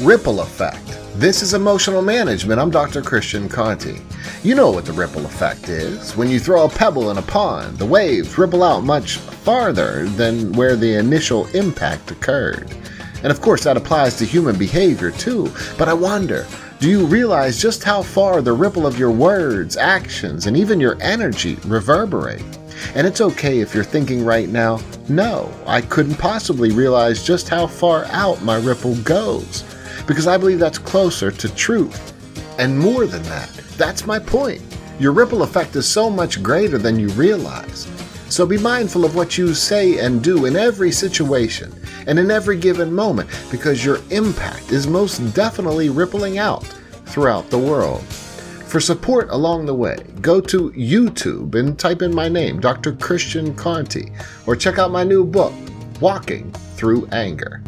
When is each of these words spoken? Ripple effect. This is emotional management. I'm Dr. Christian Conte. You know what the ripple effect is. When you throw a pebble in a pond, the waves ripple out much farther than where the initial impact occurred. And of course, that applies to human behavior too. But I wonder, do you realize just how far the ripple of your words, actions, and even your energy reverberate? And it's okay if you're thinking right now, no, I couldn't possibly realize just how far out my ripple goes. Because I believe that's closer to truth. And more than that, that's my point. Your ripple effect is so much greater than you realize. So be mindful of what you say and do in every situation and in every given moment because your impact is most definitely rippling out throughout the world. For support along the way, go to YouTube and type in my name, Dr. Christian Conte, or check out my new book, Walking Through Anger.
Ripple 0.00 0.40
effect. 0.40 0.98
This 1.14 1.40
is 1.40 1.54
emotional 1.54 2.02
management. 2.02 2.60
I'm 2.60 2.70
Dr. 2.70 3.00
Christian 3.00 3.48
Conte. 3.48 4.00
You 4.42 4.56
know 4.56 4.72
what 4.72 4.86
the 4.86 4.92
ripple 4.92 5.24
effect 5.24 5.68
is. 5.68 6.16
When 6.16 6.28
you 6.28 6.40
throw 6.40 6.64
a 6.64 6.68
pebble 6.68 7.12
in 7.12 7.18
a 7.18 7.22
pond, 7.22 7.78
the 7.78 7.86
waves 7.86 8.36
ripple 8.36 8.64
out 8.64 8.82
much 8.82 9.18
farther 9.18 10.04
than 10.08 10.52
where 10.54 10.74
the 10.74 10.98
initial 10.98 11.46
impact 11.54 12.10
occurred. 12.10 12.76
And 13.22 13.30
of 13.30 13.40
course, 13.40 13.62
that 13.64 13.76
applies 13.76 14.16
to 14.16 14.24
human 14.24 14.58
behavior 14.58 15.12
too. 15.12 15.52
But 15.78 15.88
I 15.88 15.94
wonder, 15.94 16.44
do 16.80 16.90
you 16.90 17.06
realize 17.06 17.62
just 17.62 17.84
how 17.84 18.02
far 18.02 18.42
the 18.42 18.52
ripple 18.52 18.88
of 18.88 18.98
your 18.98 19.12
words, 19.12 19.76
actions, 19.76 20.46
and 20.46 20.56
even 20.56 20.80
your 20.80 20.98
energy 21.00 21.54
reverberate? 21.66 22.42
And 22.96 23.06
it's 23.06 23.20
okay 23.20 23.60
if 23.60 23.72
you're 23.76 23.84
thinking 23.84 24.24
right 24.24 24.48
now, 24.48 24.80
no, 25.08 25.54
I 25.66 25.82
couldn't 25.82 26.16
possibly 26.16 26.72
realize 26.72 27.24
just 27.24 27.48
how 27.48 27.68
far 27.68 28.06
out 28.06 28.42
my 28.42 28.56
ripple 28.56 28.96
goes. 28.96 29.62
Because 30.06 30.26
I 30.26 30.36
believe 30.36 30.58
that's 30.58 30.78
closer 30.78 31.30
to 31.30 31.54
truth. 31.54 32.12
And 32.58 32.78
more 32.78 33.06
than 33.06 33.22
that, 33.24 33.48
that's 33.76 34.06
my 34.06 34.18
point. 34.18 34.62
Your 34.98 35.12
ripple 35.12 35.42
effect 35.42 35.74
is 35.76 35.88
so 35.88 36.08
much 36.08 36.42
greater 36.42 36.78
than 36.78 36.98
you 36.98 37.08
realize. 37.10 37.88
So 38.28 38.46
be 38.46 38.58
mindful 38.58 39.04
of 39.04 39.16
what 39.16 39.38
you 39.38 39.54
say 39.54 39.98
and 39.98 40.22
do 40.22 40.46
in 40.46 40.56
every 40.56 40.90
situation 40.90 41.72
and 42.06 42.18
in 42.18 42.30
every 42.30 42.56
given 42.56 42.92
moment 42.92 43.28
because 43.50 43.84
your 43.84 44.00
impact 44.10 44.72
is 44.72 44.86
most 44.86 45.18
definitely 45.34 45.88
rippling 45.88 46.38
out 46.38 46.64
throughout 47.06 47.50
the 47.50 47.58
world. 47.58 48.02
For 48.02 48.80
support 48.80 49.28
along 49.30 49.66
the 49.66 49.74
way, 49.74 49.96
go 50.20 50.40
to 50.40 50.70
YouTube 50.72 51.54
and 51.54 51.78
type 51.78 52.02
in 52.02 52.12
my 52.12 52.28
name, 52.28 52.60
Dr. 52.60 52.92
Christian 52.92 53.54
Conte, 53.54 54.10
or 54.46 54.56
check 54.56 54.78
out 54.78 54.90
my 54.90 55.04
new 55.04 55.24
book, 55.24 55.52
Walking 56.00 56.50
Through 56.74 57.06
Anger. 57.12 57.62